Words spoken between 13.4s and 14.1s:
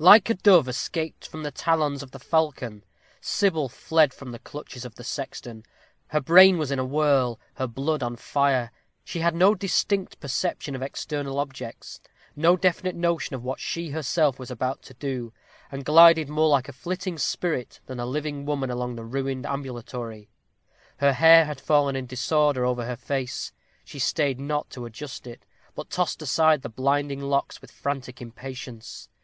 what she